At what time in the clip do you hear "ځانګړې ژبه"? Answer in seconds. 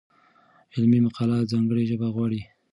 1.51-2.07